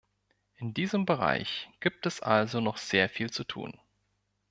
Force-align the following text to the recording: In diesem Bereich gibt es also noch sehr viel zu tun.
In 0.55 0.73
diesem 0.73 1.05
Bereich 1.05 1.69
gibt 1.79 2.07
es 2.07 2.21
also 2.21 2.59
noch 2.59 2.77
sehr 2.77 3.07
viel 3.07 3.29
zu 3.29 3.43
tun. 3.43 3.79